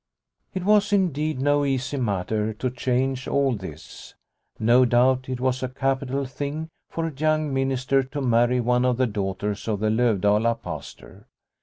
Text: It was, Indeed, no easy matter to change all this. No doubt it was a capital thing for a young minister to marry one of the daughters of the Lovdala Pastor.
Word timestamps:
It 0.55 0.63
was, 0.65 0.91
Indeed, 0.91 1.39
no 1.39 1.63
easy 1.63 1.97
matter 1.97 2.53
to 2.55 2.71
change 2.71 3.27
all 3.27 3.53
this. 3.55 4.15
No 4.57 4.83
doubt 4.83 5.29
it 5.29 5.39
was 5.39 5.61
a 5.61 5.69
capital 5.69 6.25
thing 6.25 6.69
for 6.89 7.05
a 7.05 7.13
young 7.13 7.53
minister 7.53 8.01
to 8.01 8.19
marry 8.19 8.59
one 8.59 8.83
of 8.83 8.97
the 8.97 9.05
daughters 9.05 9.67
of 9.67 9.79
the 9.79 9.91
Lovdala 9.91 10.55
Pastor. 10.55 11.27